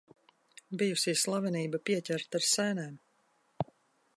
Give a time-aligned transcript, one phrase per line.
[0.81, 2.97] Bijusī slavenība pieķerta ar sēnēm.